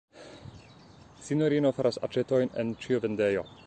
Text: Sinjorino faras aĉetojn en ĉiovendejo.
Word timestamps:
Sinjorino 1.27 1.75
faras 1.81 2.03
aĉetojn 2.09 2.53
en 2.65 2.77
ĉiovendejo. 2.87 3.51